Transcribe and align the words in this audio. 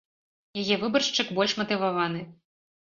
Яе 0.61 0.75
выбаршчык 0.85 1.31
больш 1.41 1.57
матываваны. 1.63 2.27